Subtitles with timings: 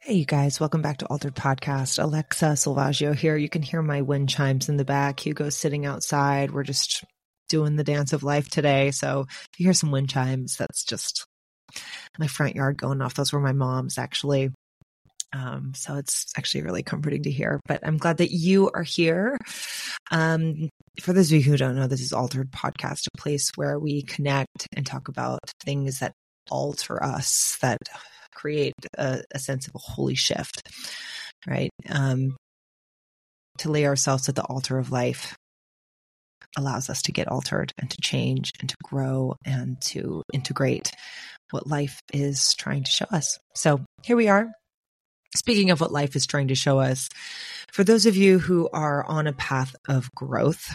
[0.00, 2.02] Hey, you guys, welcome back to Altered Podcast.
[2.02, 3.36] Alexa Salvaggio here.
[3.36, 5.18] You can hear my wind chimes in the back.
[5.18, 6.52] Hugo's sitting outside.
[6.52, 7.04] We're just
[7.48, 8.92] doing the dance of life today.
[8.92, 11.26] So if you hear some wind chimes, that's just
[12.16, 13.14] my front yard going off.
[13.14, 14.50] Those were my mom's actually.
[15.32, 19.36] Um, so it's actually really comforting to hear, but I'm glad that you are here.
[20.12, 20.70] Um,
[21.02, 24.02] for those of you who don't know, this is Altered Podcast, a place where we
[24.02, 26.12] connect and talk about things that
[26.50, 27.78] alter us, that
[28.38, 30.62] create a, a sense of a holy shift,
[31.46, 31.70] right?
[31.88, 32.36] Um,
[33.58, 35.36] to lay ourselves at the altar of life
[36.56, 40.92] allows us to get altered and to change and to grow and to integrate
[41.50, 43.38] what life is trying to show us.
[43.54, 44.50] So here we are.
[45.36, 47.08] Speaking of what life is trying to show us,
[47.72, 50.74] for those of you who are on a path of growth,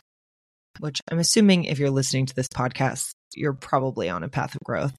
[0.79, 4.61] which I'm assuming if you're listening to this podcast, you're probably on a path of
[4.63, 4.93] growth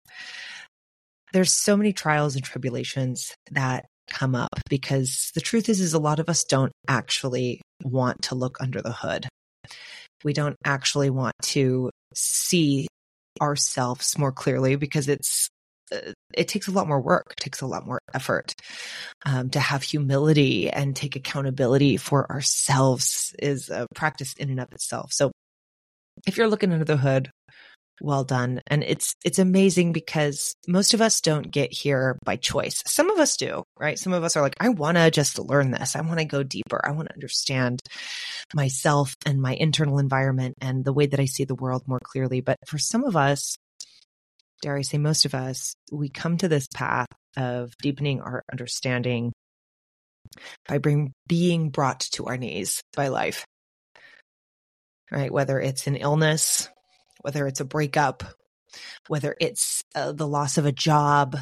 [1.35, 5.99] there's so many trials and tribulations that come up because the truth is is a
[5.99, 9.27] lot of us don't actually want to look under the hood.
[10.23, 12.87] We don't actually want to see
[13.43, 15.49] ourselves more clearly because it's
[15.93, 18.55] uh, it takes a lot more work, it takes a lot more effort
[19.27, 24.71] um, to have humility and take accountability for ourselves is a practice in and of
[24.73, 25.13] itself.
[25.13, 25.33] So
[26.29, 27.29] if you're looking under the hood
[28.01, 28.61] well done.
[28.67, 32.83] And it's, it's amazing because most of us don't get here by choice.
[32.87, 33.99] Some of us do, right?
[33.99, 35.97] Some of us are like, I want to just learn this.
[35.97, 36.81] I want to go deeper.
[36.85, 37.81] I want to understand
[38.55, 42.41] myself and my internal environment and the way that I see the world more clearly.
[42.41, 43.57] But for some of us,
[44.61, 49.33] dare I say most of us, we come to this path of deepening our understanding
[50.69, 53.45] by bring, being brought to our knees by life,
[55.11, 55.31] right?
[55.31, 56.69] Whether it's an illness,
[57.25, 58.23] whether it's a breakup,
[59.09, 61.39] whether it's uh, the loss of a job,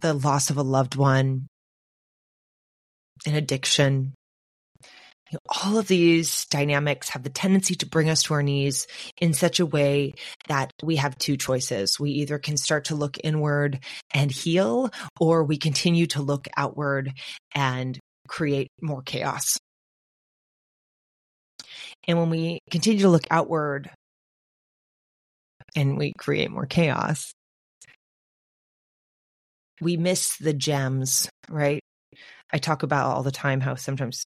[0.00, 1.46] the loss of a loved one,
[3.24, 4.12] an addiction.
[5.30, 8.88] You know, all of these dynamics have the tendency to bring us to our knees
[9.20, 10.14] in such a way
[10.48, 12.00] that we have two choices.
[12.00, 17.12] We either can start to look inward and heal, or we continue to look outward
[17.54, 17.96] and
[18.26, 19.58] create more chaos.
[22.08, 23.90] And when we continue to look outward
[25.76, 27.32] and we create more chaos,
[29.80, 31.80] we miss the gems, right?
[32.52, 34.24] I talk about all the time how sometimes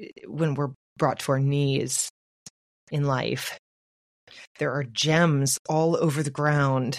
[0.00, 2.08] eh, when we're brought to our knees
[2.90, 3.58] in life,
[4.58, 6.98] there are gems all over the ground.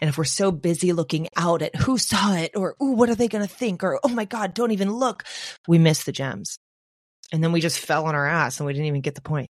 [0.00, 3.14] And if we're so busy looking out at who saw it or, ooh, what are
[3.14, 3.82] they going to think?
[3.82, 5.24] Or, oh my God, don't even look,
[5.66, 6.58] we miss the gems.
[7.32, 9.48] And then we just fell on our ass and we didn't even get the point.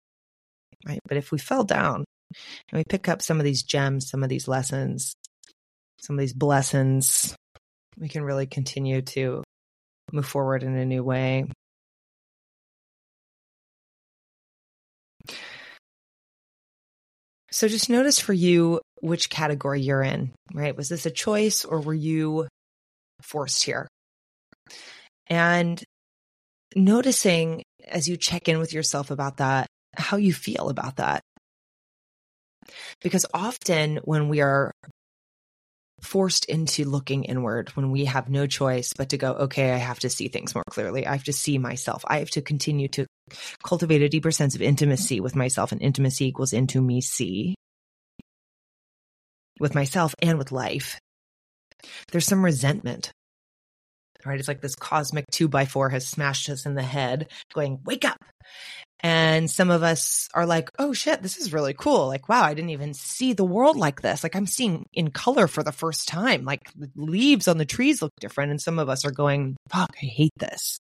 [0.86, 1.00] Right.
[1.08, 2.04] But if we fell down
[2.70, 5.14] and we pick up some of these gems, some of these lessons,
[6.00, 7.34] some of these blessings,
[7.98, 9.42] we can really continue to
[10.12, 11.46] move forward in a new way.
[17.50, 20.76] So just notice for you which category you're in, right?
[20.76, 22.48] Was this a choice or were you
[23.22, 23.88] forced here?
[25.28, 25.82] And
[26.76, 31.22] noticing as you check in with yourself about that, how you feel about that.
[33.02, 34.72] Because often when we are
[36.00, 40.00] forced into looking inward, when we have no choice but to go, okay, I have
[40.00, 41.06] to see things more clearly.
[41.06, 42.04] I have to see myself.
[42.06, 43.06] I have to continue to
[43.62, 47.54] cultivate a deeper sense of intimacy with myself, and intimacy equals into me see
[49.60, 50.98] with myself and with life.
[52.10, 53.12] There's some resentment
[54.24, 54.38] right?
[54.38, 58.04] It's like this cosmic two by four has smashed us in the head, going, wake
[58.04, 58.18] up.
[59.00, 62.06] And some of us are like, oh shit, this is really cool.
[62.06, 64.22] Like, wow, I didn't even see the world like this.
[64.22, 66.44] Like, I'm seeing in color for the first time.
[66.44, 68.50] Like, the leaves on the trees look different.
[68.50, 70.78] And some of us are going, fuck, I hate this.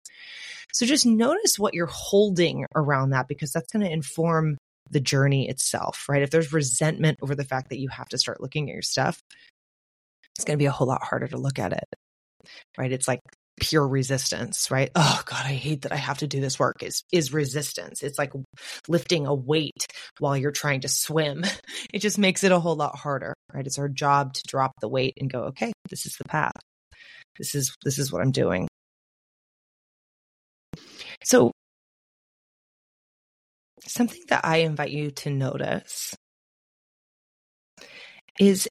[0.72, 4.58] So just notice what you're holding around that because that's going to inform
[4.92, 6.22] the journey itself, right?
[6.22, 9.20] If there's resentment over the fact that you have to start looking at your stuff,
[10.36, 11.86] it's going to be a whole lot harder to look at it
[12.78, 12.92] right?
[12.92, 13.22] It's like
[13.60, 14.90] pure resistance, right?
[14.96, 18.02] Oh God, I hate that I have to do this work is, is resistance.
[18.02, 18.34] It's like
[18.88, 19.86] lifting a weight
[20.20, 21.44] while you're trying to swim.
[21.94, 23.66] It just makes it a whole lot harder, right?
[23.66, 26.54] It's our job to drop the weight and go, okay, this is the path.
[27.38, 28.68] This is, this is what I'm doing.
[31.24, 31.52] So
[33.86, 36.16] something that I invite you to notice
[38.40, 38.70] is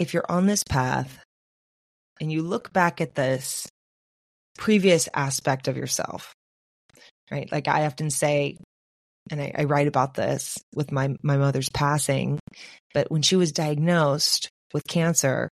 [0.00, 1.20] if you're on this path
[2.20, 3.66] and you look back at this
[4.56, 6.32] previous aspect of yourself,
[7.30, 7.50] right?
[7.50, 8.56] Like I often say,
[9.30, 12.38] and I, I write about this with my, my mother's passing,
[12.94, 15.48] but when she was diagnosed with cancer,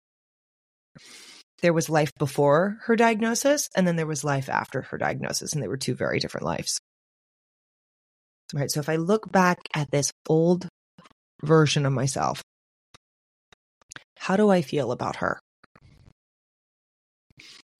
[1.61, 5.61] there was life before her diagnosis and then there was life after her diagnosis, and
[5.61, 6.79] they were two very different lives.
[8.53, 8.69] Right.
[8.69, 10.67] So if I look back at this old
[11.43, 12.41] version of myself,
[14.17, 15.39] how do I feel about her?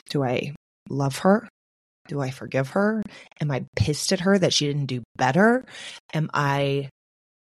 [0.10, 0.54] Do I
[0.90, 1.48] love her?
[2.08, 3.02] Do I forgive her?
[3.42, 5.66] Am I pissed at her that she didn't do better?
[6.14, 6.90] Am I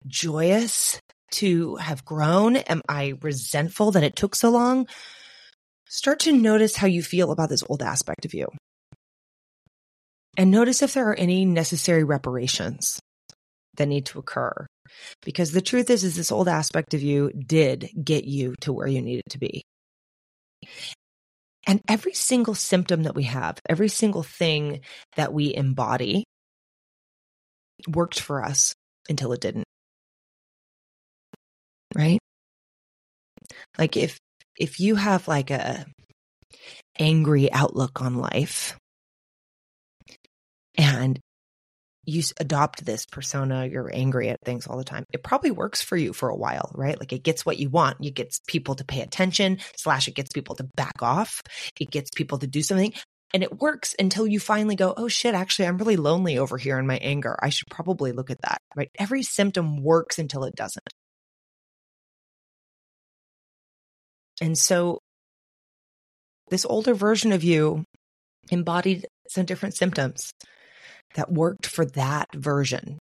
[0.06, 1.00] joyous
[1.32, 2.56] to have grown?
[2.56, 4.86] Am I resentful that it took so long?
[5.88, 8.46] Start to notice how you feel about this old aspect of you.
[10.38, 13.00] And notice if there are any necessary reparations
[13.76, 14.66] that need to occur.
[15.22, 18.86] Because the truth is, is this old aspect of you did get you to where
[18.86, 19.62] you needed to be.
[21.66, 24.80] And every single symptom that we have, every single thing
[25.16, 26.24] that we embody
[27.88, 28.74] worked for us
[29.08, 29.64] until it didn't.
[31.94, 32.18] Right?
[33.78, 34.18] Like if
[34.58, 35.86] if you have like a
[36.98, 38.76] angry outlook on life
[40.76, 41.18] and
[42.04, 45.04] you adopt this persona, you're angry at things all the time.
[45.12, 46.98] It probably works for you for a while, right?
[46.98, 48.04] Like it gets what you want.
[48.04, 51.42] It gets people to pay attention, slash, it gets people to back off.
[51.78, 52.92] It gets people to do something.
[53.34, 56.78] And it works until you finally go, oh shit, actually, I'm really lonely over here
[56.78, 57.36] in my anger.
[57.40, 58.90] I should probably look at that, right?
[58.98, 60.86] Every symptom works until it doesn't.
[64.40, 64.98] And so
[66.50, 67.84] this older version of you
[68.50, 70.32] embodied some different symptoms
[71.14, 72.98] that worked for that version.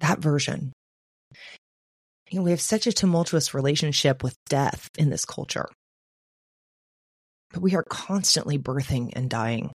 [0.00, 0.72] That version.
[2.30, 5.66] You know, we have such a tumultuous relationship with death in this culture.
[7.52, 9.70] But we are constantly birthing and dying.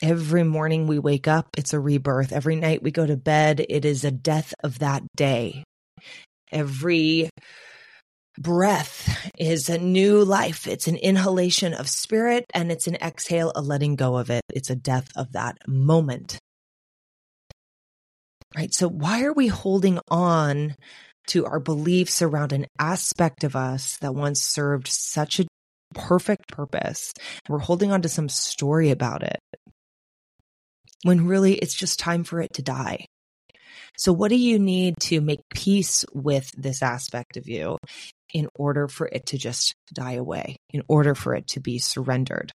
[0.00, 2.32] Every morning we wake up, it's a rebirth.
[2.32, 5.64] Every night we go to bed, it is a death of that day.
[6.50, 7.28] Every
[8.42, 10.66] breath is a new life.
[10.66, 14.42] It's an inhalation of spirit and it's an exhale, a letting go of it.
[14.52, 16.38] It's a death of that moment.
[18.56, 18.72] Right.
[18.72, 20.74] So why are we holding on
[21.28, 25.46] to our beliefs around an aspect of us that once served such a
[25.94, 27.12] perfect purpose?
[27.48, 29.38] We're holding on to some story about it
[31.04, 33.06] when really it's just time for it to die.
[33.96, 37.78] So, what do you need to make peace with this aspect of you
[38.32, 42.52] in order for it to just die away, in order for it to be surrendered.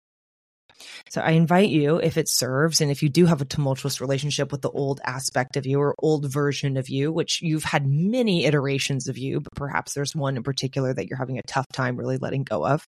[1.11, 4.51] So I invite you, if it serves, and if you do have a tumultuous relationship
[4.51, 8.45] with the old aspect of you or old version of you, which you've had many
[8.45, 11.97] iterations of you, but perhaps there's one in particular that you're having a tough time
[11.97, 12.87] really letting go of.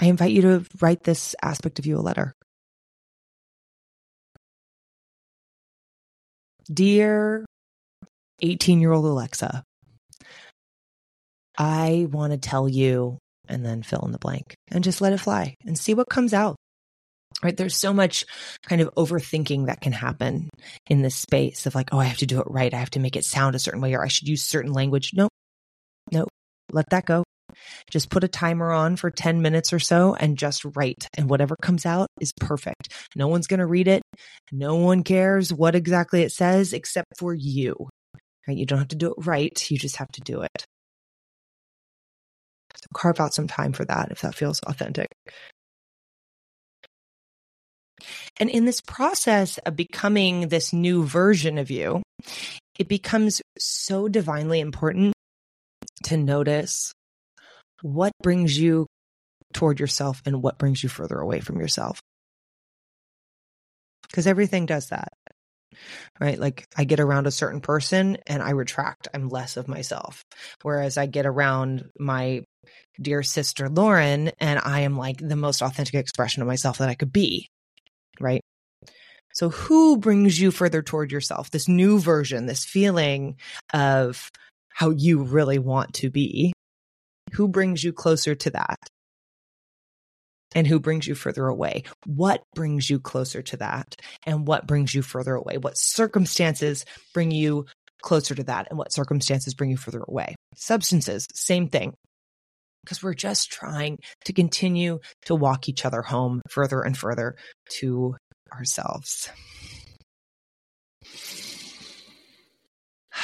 [0.00, 2.34] I invite you to write this aspect of you a letter.
[6.72, 7.44] Dear
[8.42, 9.62] 18 year old Alexa,
[11.58, 13.18] I want to tell you,
[13.48, 16.32] and then fill in the blank and just let it fly and see what comes
[16.32, 16.56] out.
[17.42, 17.56] Right.
[17.56, 18.24] There's so much
[18.66, 20.48] kind of overthinking that can happen
[20.88, 22.72] in this space of like, oh, I have to do it right.
[22.72, 25.10] I have to make it sound a certain way or I should use certain language.
[25.12, 25.30] Nope.
[26.12, 26.28] Nope.
[26.70, 27.24] Let that go.
[27.90, 31.08] Just put a timer on for 10 minutes or so and just write.
[31.16, 32.92] And whatever comes out is perfect.
[33.16, 34.02] No one's going to read it.
[34.52, 37.88] No one cares what exactly it says except for you.
[38.46, 38.56] Right?
[38.56, 39.70] You don't have to do it right.
[39.70, 40.66] You just have to do it.
[42.76, 45.08] So carve out some time for that if that feels authentic.
[48.40, 52.02] And in this process of becoming this new version of you,
[52.78, 55.14] it becomes so divinely important
[56.04, 56.92] to notice
[57.82, 58.86] what brings you
[59.52, 62.00] toward yourself and what brings you further away from yourself.
[64.08, 65.12] Because everything does that
[66.20, 66.38] right?
[66.38, 69.08] Like I get around a certain person and I retract.
[69.12, 70.24] I'm less of myself.
[70.62, 72.44] Whereas I get around my
[73.00, 76.94] dear sister Lauren and I am like the most authentic expression of myself that I
[76.94, 77.48] could be,
[78.20, 78.42] right?
[79.34, 81.50] So who brings you further toward yourself?
[81.50, 83.36] This new version, this feeling
[83.72, 84.30] of
[84.68, 86.52] how you really want to be.
[87.34, 88.78] Who brings you closer to that?
[90.54, 91.84] And who brings you further away?
[92.06, 93.96] What brings you closer to that?
[94.26, 95.58] And what brings you further away?
[95.58, 97.66] What circumstances bring you
[98.02, 98.68] closer to that?
[98.68, 100.34] And what circumstances bring you further away?
[100.54, 101.94] Substances, same thing.
[102.84, 107.36] Because we're just trying to continue to walk each other home further and further
[107.78, 108.16] to
[108.52, 109.30] ourselves.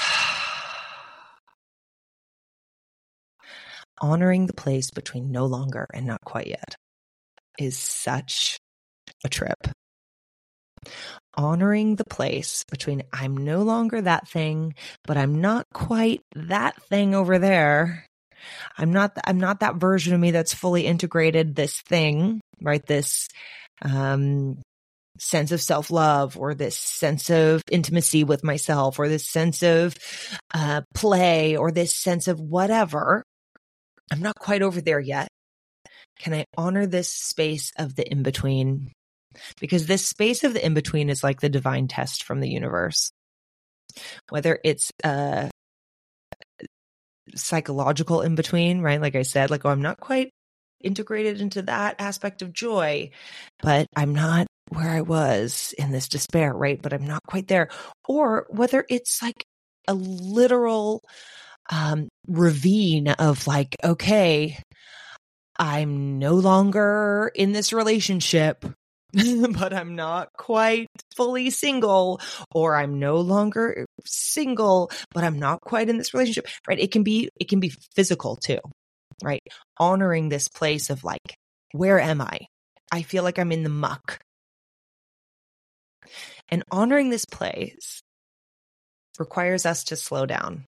[4.00, 6.76] Honoring the place between no longer and not quite yet
[7.58, 8.58] is such
[9.24, 9.68] a trip.
[11.36, 14.74] Honoring the place between I'm no longer that thing,
[15.04, 18.06] but I'm not quite that thing over there.
[18.76, 22.84] I'm not, I'm not that version of me that's fully integrated this thing, right?
[22.86, 23.28] This,
[23.82, 24.58] um,
[25.20, 29.94] sense of self love or this sense of intimacy with myself or this sense of
[30.54, 33.22] uh, play or this sense of whatever.
[34.10, 35.28] I'm not quite over there yet.
[36.18, 38.92] Can I honor this space of the in between?
[39.60, 43.10] Because this space of the in between is like the divine test from the universe.
[44.30, 45.50] Whether it's a
[47.34, 49.00] psychological in between, right?
[49.00, 50.30] Like I said, like, oh, I'm not quite
[50.82, 53.10] integrated into that aspect of joy,
[53.60, 56.80] but I'm not where I was in this despair, right?
[56.80, 57.68] But I'm not quite there.
[58.08, 59.44] Or whether it's like
[59.86, 61.02] a literal
[61.70, 64.58] um, ravine of like, okay,
[65.58, 68.64] I'm no longer in this relationship,
[69.12, 70.86] but I'm not quite
[71.16, 72.20] fully single,
[72.52, 76.78] or I'm no longer single, but I'm not quite in this relationship, right?
[76.78, 78.60] It can be, it can be physical too,
[79.22, 79.42] right?
[79.78, 81.34] Honoring this place of like,
[81.72, 82.38] where am I?
[82.92, 84.20] I feel like I'm in the muck.
[86.48, 88.00] And honoring this place
[89.18, 90.64] requires us to slow down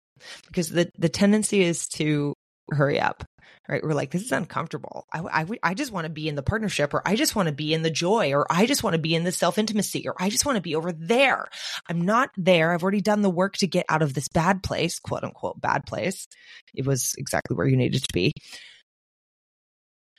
[0.47, 2.33] because the, the tendency is to
[2.71, 3.23] hurry up
[3.67, 3.83] right?
[3.83, 5.07] We're like this is uncomfortable.
[5.11, 7.53] I i, I just want to be in the partnership or i just want to
[7.53, 10.15] be in the joy or i just want to be in the self intimacy or
[10.19, 11.47] i just want to be over there.
[11.87, 12.71] I'm not there.
[12.71, 15.85] I've already done the work to get out of this bad place quote unquote bad
[15.85, 16.27] place.
[16.73, 18.31] It was exactly where you needed to be.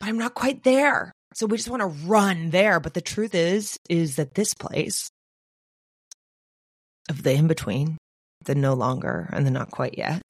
[0.00, 1.12] But i'm not quite there.
[1.34, 2.80] So we just want to run there.
[2.80, 5.10] But the truth is is that this place
[7.08, 7.98] of the in between
[8.44, 10.22] the no longer and the not quite yet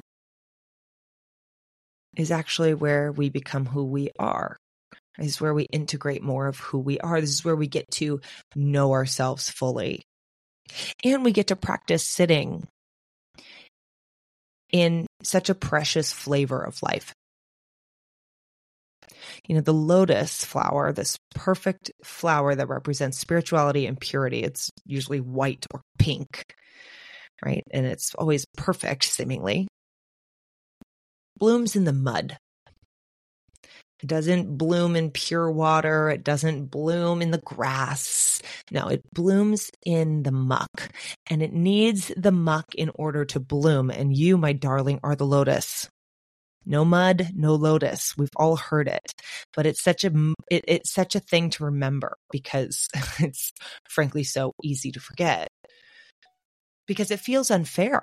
[2.17, 4.57] is actually where we become who we are.
[5.19, 7.21] Is where we integrate more of who we are.
[7.21, 8.21] This is where we get to
[8.55, 10.03] know ourselves fully.
[11.05, 12.67] And we get to practice sitting
[14.73, 17.15] in such a precious flavor of life.
[19.49, 25.21] You know, the lotus flower, this perfect flower that represents spirituality and purity, it's usually
[25.21, 26.45] white or pink,
[27.43, 27.63] right?
[27.71, 29.67] And it's always perfect, seemingly
[31.39, 32.39] blooms in the mud.
[34.03, 36.11] It doesn't bloom in pure water.
[36.11, 38.43] It doesn't bloom in the grass.
[38.71, 40.91] No, it blooms in the muck
[41.31, 43.91] and it needs the muck in order to bloom.
[43.91, 45.89] And you, my darling, are the lotus.
[46.67, 48.15] No mud, no lotus.
[48.19, 49.13] We've all heard it,
[49.55, 50.11] but it's such a,
[50.51, 52.89] it, it's such a thing to remember because
[53.19, 53.53] it's
[53.89, 55.49] frankly so easy to forget
[56.87, 58.03] because it feels unfair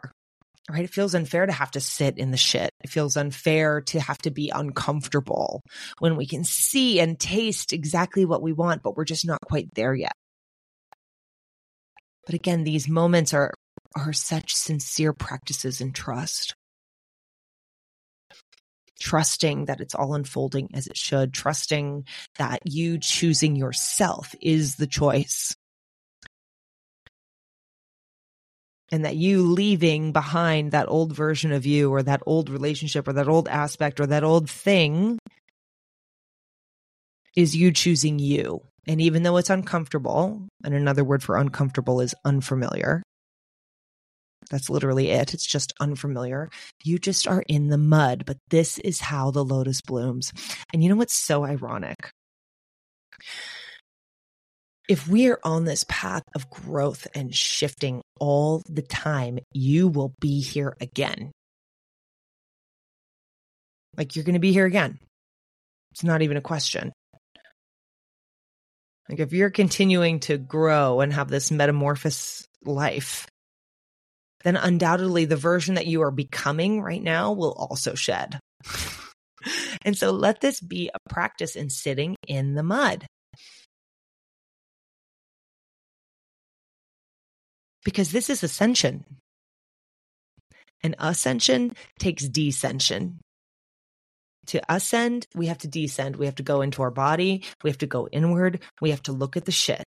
[0.69, 0.83] right?
[0.83, 2.71] It feels unfair to have to sit in the shit.
[2.83, 5.61] It feels unfair to have to be uncomfortable
[5.99, 9.73] when we can see and taste exactly what we want, but we're just not quite
[9.75, 10.13] there yet.
[12.25, 13.53] But again, these moments are,
[13.95, 16.55] are such sincere practices in trust.
[19.01, 22.05] Trusting that it's all unfolding as it should, trusting
[22.37, 25.53] that you choosing yourself is the choice
[28.91, 33.13] and that you leaving behind that old version of you or that old relationship or
[33.13, 35.17] that old aspect or that old thing
[37.35, 38.61] is you choosing you.
[38.87, 43.01] And even though it's uncomfortable, and another word for uncomfortable is unfamiliar.
[44.51, 45.33] That's literally it.
[45.33, 46.49] It's just unfamiliar.
[46.83, 50.33] You just are in the mud, but this is how the lotus blooms.
[50.73, 52.11] And you know what's so ironic?
[54.89, 60.13] If we are on this path of growth and shifting all the time, you will
[60.19, 61.31] be here again.
[63.97, 64.99] Like you're going to be here again.
[65.91, 66.91] It's not even a question.
[69.09, 73.27] Like if you're continuing to grow and have this metamorphosis life,
[74.43, 78.39] then undoubtedly the version that you are becoming right now will also shed.
[79.83, 83.05] and so let this be a practice in sitting in the mud.
[87.83, 89.05] Because this is ascension.
[90.81, 93.19] And ascension takes descension.
[94.47, 96.17] To ascend, we have to descend.
[96.17, 97.43] We have to go into our body.
[97.63, 98.59] We have to go inward.
[98.81, 99.83] We have to look at the shit.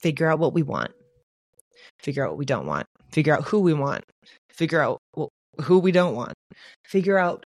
[0.00, 0.92] Figure out what we want.
[2.00, 2.86] Figure out what we don't want.
[3.10, 4.04] Figure out who we want.
[4.50, 5.00] Figure out
[5.62, 6.34] who we don't want.
[6.84, 7.44] Figure out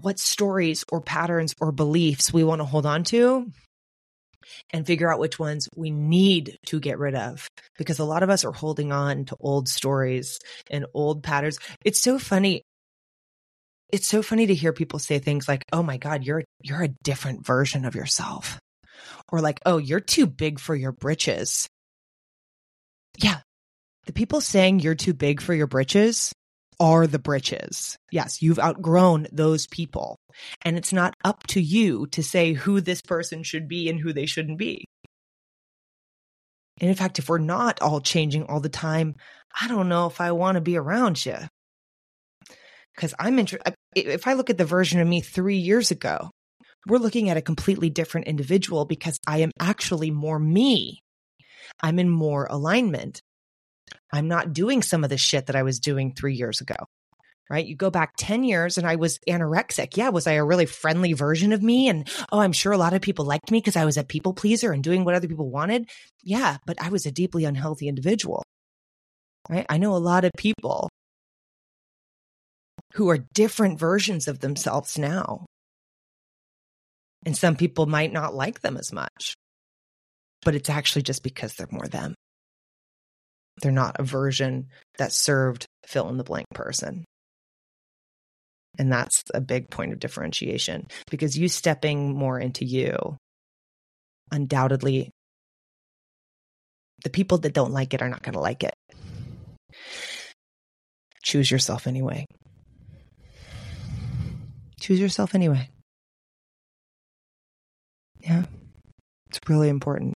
[0.00, 3.50] what stories or patterns or beliefs we want to hold on to
[4.70, 8.30] and figure out which ones we need to get rid of because a lot of
[8.30, 10.38] us are holding on to old stories
[10.70, 11.58] and old patterns.
[11.84, 12.62] It's so funny.
[13.90, 16.88] It's so funny to hear people say things like, "Oh my god, you're you're a
[16.88, 18.58] different version of yourself."
[19.30, 21.68] Or like, "Oh, you're too big for your britches."
[23.18, 23.40] Yeah.
[24.06, 26.32] The people saying you're too big for your britches
[26.80, 27.96] are the britches.
[28.10, 30.18] Yes, you've outgrown those people.
[30.64, 34.12] And it's not up to you to say who this person should be and who
[34.12, 34.86] they shouldn't be.
[36.80, 39.14] And in fact, if we're not all changing all the time,
[39.60, 41.36] I don't know if I want to be around you.
[42.94, 43.74] Because I'm interested.
[43.94, 46.30] If I look at the version of me three years ago,
[46.86, 51.00] we're looking at a completely different individual because I am actually more me.
[51.80, 53.20] I'm in more alignment.
[54.12, 56.76] I'm not doing some of the shit that I was doing three years ago.
[57.50, 57.66] Right.
[57.66, 59.96] You go back 10 years and I was anorexic.
[59.96, 60.08] Yeah.
[60.08, 61.88] Was I a really friendly version of me?
[61.88, 64.32] And oh, I'm sure a lot of people liked me because I was a people
[64.32, 65.90] pleaser and doing what other people wanted.
[66.22, 66.56] Yeah.
[66.64, 68.42] But I was a deeply unhealthy individual.
[69.50, 69.66] Right.
[69.68, 70.88] I know a lot of people
[72.94, 75.46] who are different versions of themselves now.
[77.24, 79.34] And some people might not like them as much,
[80.42, 82.14] but it's actually just because they're more them.
[83.60, 84.68] They're not a version
[84.98, 87.04] that served fill in the blank person.
[88.78, 93.16] And that's a big point of differentiation because you stepping more into you,
[94.30, 95.10] undoubtedly,
[97.04, 98.74] the people that don't like it are not going to like it.
[101.22, 102.24] Choose yourself anyway.
[104.80, 105.68] Choose yourself anyway.
[108.20, 108.44] Yeah,
[109.28, 110.14] it's really important.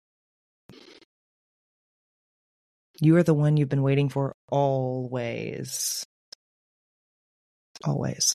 [3.00, 6.04] You are the one you've been waiting for always.
[7.84, 8.34] Always.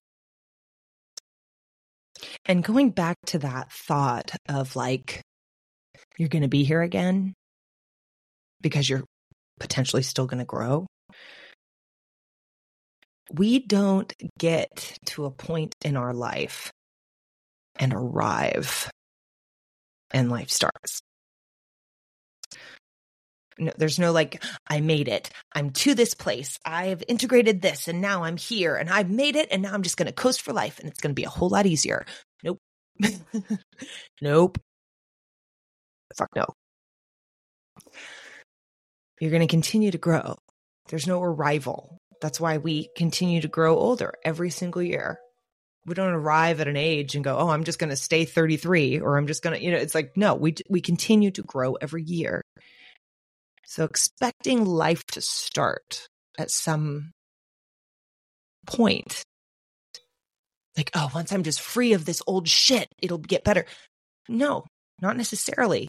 [2.45, 5.21] And going back to that thought of like,
[6.17, 7.33] you're going to be here again
[8.61, 9.05] because you're
[9.59, 10.85] potentially still going to grow.
[13.31, 16.71] We don't get to a point in our life
[17.77, 18.89] and arrive
[20.11, 20.99] and life starts
[23.59, 25.29] no, there's no like, I made it.
[25.53, 26.59] I'm to this place.
[26.65, 29.97] I've integrated this and now I'm here and I've made it and now I'm just
[29.97, 32.05] going to coast for life and it's going to be a whole lot easier.
[32.43, 32.59] Nope.
[34.21, 34.57] nope.
[36.15, 36.45] Fuck no.
[39.19, 40.37] You're going to continue to grow.
[40.89, 41.97] There's no arrival.
[42.21, 45.19] That's why we continue to grow older every single year.
[45.85, 48.99] We don't arrive at an age and go, "Oh, I'm just going to stay 33
[48.99, 51.75] or I'm just going to, you know, it's like no, we we continue to grow
[51.75, 52.41] every year.
[53.69, 56.07] So expecting life to start
[56.39, 57.11] at some
[58.65, 59.21] point.
[60.75, 63.65] Like, oh, once I'm just free of this old shit, it'll get better.
[64.27, 64.65] No,
[65.03, 65.87] not necessarily.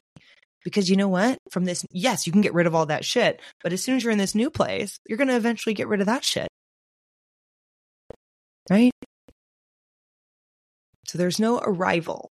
[0.63, 1.39] Because you know what?
[1.51, 3.41] From this, yes, you can get rid of all that shit.
[3.63, 6.01] But as soon as you're in this new place, you're going to eventually get rid
[6.01, 6.49] of that shit.
[8.69, 8.93] Right?
[11.07, 12.29] So there's no arrival.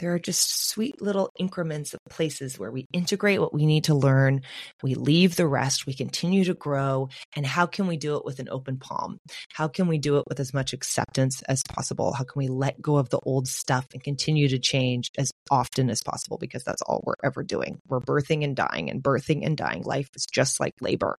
[0.00, 3.94] There are just sweet little increments of places where we integrate what we need to
[3.94, 4.40] learn,
[4.82, 7.10] we leave the rest, we continue to grow.
[7.36, 9.18] And how can we do it with an open palm?
[9.52, 12.14] How can we do it with as much acceptance as possible?
[12.14, 15.90] How can we let go of the old stuff and continue to change as often
[15.90, 16.38] as possible?
[16.38, 17.78] Because that's all we're ever doing.
[17.86, 19.82] We're birthing and dying, and birthing and dying.
[19.82, 21.18] Life is just like labor,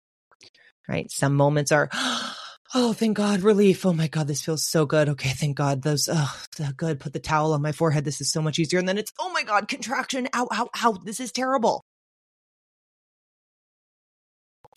[0.89, 1.11] right?
[1.11, 2.35] Some moments are, oh,
[2.73, 3.85] Oh, thank God, relief.
[3.85, 5.09] Oh my God, this feels so good.
[5.09, 5.83] Okay, thank God.
[5.83, 6.43] Those, oh,
[6.77, 7.01] good.
[7.01, 8.05] Put the towel on my forehead.
[8.05, 8.79] This is so much easier.
[8.79, 10.29] And then it's, oh my God, contraction.
[10.33, 10.97] Ow, ow, ow.
[11.05, 11.83] This is terrible.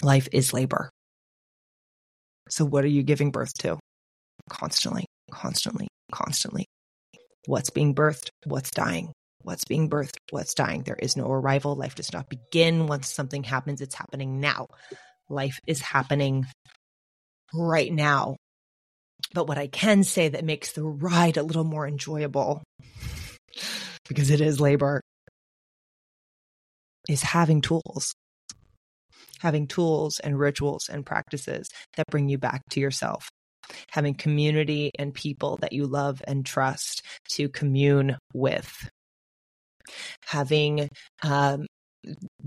[0.01, 0.89] Life is labor.
[2.49, 3.77] So, what are you giving birth to?
[4.49, 6.65] Constantly, constantly, constantly.
[7.45, 8.29] What's being birthed?
[8.45, 9.13] What's dying?
[9.43, 10.17] What's being birthed?
[10.32, 10.82] What's dying?
[10.84, 11.75] There is no arrival.
[11.75, 13.82] Life does not begin once something happens.
[13.82, 14.67] It's happening now.
[15.29, 16.47] Life is happening
[17.54, 18.36] right now.
[19.34, 22.62] But what I can say that makes the ride a little more enjoyable,
[24.08, 25.02] because it is labor,
[27.08, 28.13] is having tools.
[29.39, 33.30] Having tools and rituals and practices that bring you back to yourself.
[33.92, 38.89] Having community and people that you love and trust to commune with.
[40.26, 40.89] Having
[41.24, 41.66] um,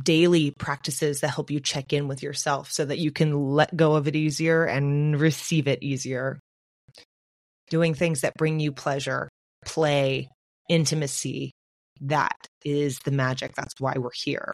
[0.02, 3.94] daily practices that help you check in with yourself so that you can let go
[3.94, 6.38] of it easier and receive it easier.
[7.70, 9.28] Doing things that bring you pleasure,
[9.64, 10.28] play,
[10.68, 11.52] intimacy.
[12.00, 13.54] That is the magic.
[13.54, 14.52] That's why we're here.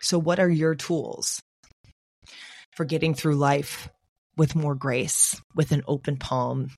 [0.00, 1.40] So, what are your tools
[2.72, 3.88] for getting through life
[4.36, 6.70] with more grace, with an open palm,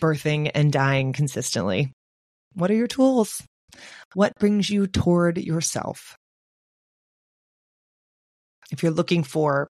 [0.00, 1.92] birthing and dying consistently?
[2.54, 3.42] What are your tools?
[4.14, 6.16] What brings you toward yourself?
[8.70, 9.68] If you're looking for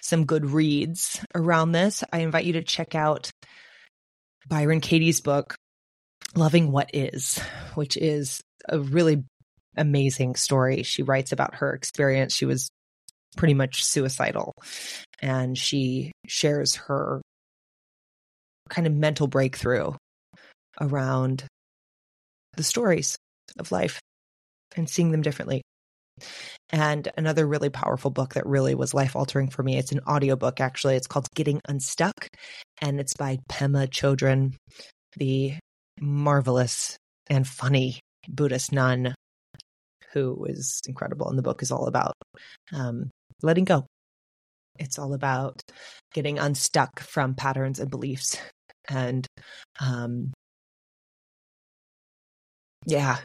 [0.00, 3.30] some good reads around this, I invite you to check out
[4.48, 5.54] Byron Katie's book,
[6.34, 7.38] Loving What Is,
[7.74, 9.24] which is a really
[9.76, 10.82] amazing story.
[10.82, 12.34] She writes about her experience.
[12.34, 12.70] She was
[13.36, 14.54] pretty much suicidal.
[15.20, 17.20] And she shares her
[18.68, 19.92] kind of mental breakthrough
[20.80, 21.44] around
[22.56, 23.16] the stories
[23.58, 24.00] of life
[24.76, 25.62] and seeing them differently.
[26.70, 29.78] And another really powerful book that really was life altering for me.
[29.78, 30.96] It's an audiobook, actually.
[30.96, 32.28] It's called Getting Unstuck,
[32.80, 34.54] and it's by Pema Chodron,
[35.16, 35.54] the
[36.00, 36.96] marvelous
[37.28, 39.14] and funny Buddhist nun
[40.12, 41.28] who is incredible.
[41.28, 42.14] And the book is all about
[42.72, 43.10] um,
[43.42, 43.86] letting go.
[44.78, 45.60] It's all about
[46.14, 48.38] getting unstuck from patterns and beliefs
[48.88, 49.26] and,
[49.80, 50.32] um,
[52.86, 53.18] yeah,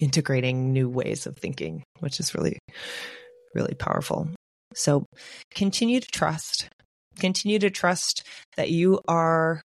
[0.00, 2.58] integrating new ways of thinking, which is really,
[3.54, 4.28] really powerful.
[4.74, 5.04] So
[5.54, 6.68] continue to trust,
[7.18, 9.60] continue to trust that you are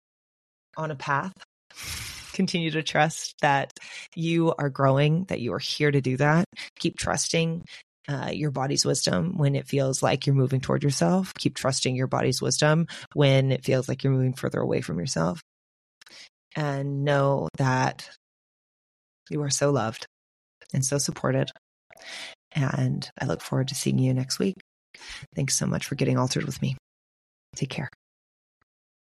[0.76, 1.32] on a path.
[2.32, 3.72] Continue to trust that
[4.16, 6.46] you are growing, that you are here to do that.
[6.78, 7.64] Keep trusting
[8.08, 11.34] uh, your body's wisdom when it feels like you're moving toward yourself.
[11.34, 15.40] Keep trusting your body's wisdom when it feels like you're moving further away from yourself.
[16.56, 18.08] And know that
[19.30, 20.06] you are so loved
[20.72, 21.50] and so supported.
[22.52, 24.56] And I look forward to seeing you next week.
[25.34, 26.76] Thanks so much for getting altered with me.
[27.56, 27.88] Take care.